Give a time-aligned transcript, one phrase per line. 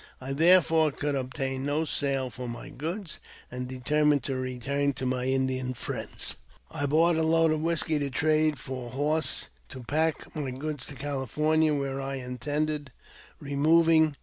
[0.19, 3.19] I therefore could obtain no sale for my goods,
[3.51, 6.37] and determined to return to my Indian friends.
[6.71, 10.95] I bought a load of whisky to trade for horses to pack my goods to
[10.95, 12.91] California, where I intended
[13.39, 14.15] removing.